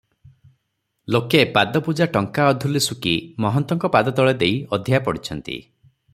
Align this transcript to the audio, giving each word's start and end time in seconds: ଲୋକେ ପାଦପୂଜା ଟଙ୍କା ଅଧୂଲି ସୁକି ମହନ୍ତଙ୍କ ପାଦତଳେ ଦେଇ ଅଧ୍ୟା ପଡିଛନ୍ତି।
ଲୋକେ 1.15 1.41
ପାଦପୂଜା 1.57 2.07
ଟଙ୍କା 2.15 2.47
ଅଧୂଲି 2.53 2.81
ସୁକି 2.87 3.15
ମହନ୍ତଙ୍କ 3.47 3.93
ପାଦତଳେ 3.97 4.35
ଦେଇ 4.41 4.57
ଅଧ୍ୟା 4.79 5.03
ପଡିଛନ୍ତି। 5.11 5.61